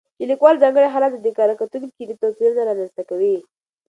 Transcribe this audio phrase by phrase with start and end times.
[0.19, 3.35] د لیکوال ځانګړی حالت او د کره کتونکي لید توپیرونه رامنځته کوي.